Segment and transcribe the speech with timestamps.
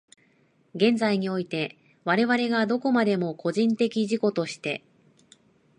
[0.73, 4.83] 現在において、我々がどこまでも個人的自己として、